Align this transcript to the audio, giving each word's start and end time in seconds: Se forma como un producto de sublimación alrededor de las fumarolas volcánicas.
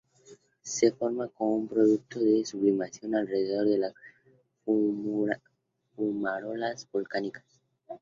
Se 0.63 0.91
forma 0.93 1.27
como 1.27 1.57
un 1.57 1.67
producto 1.67 2.17
de 2.21 2.43
sublimación 2.43 3.13
alrededor 3.13 3.67
de 3.67 3.77
las 3.77 3.93
fumarolas 5.95 6.89
volcánicas. 6.91 7.45